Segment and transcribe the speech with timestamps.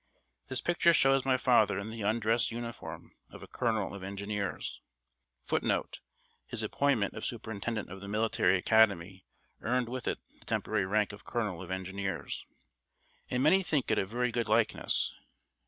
[0.47, 4.81] This picture shows my father in the undress uniform of a Colonel of Engineers,
[5.45, 5.99] [Footnote:
[6.47, 9.27] His appointment of Superintendent of the Military Academy
[9.61, 12.47] earned with it the temporary rank of Colonel of Engineers]
[13.29, 15.13] and many think it a very good likeness.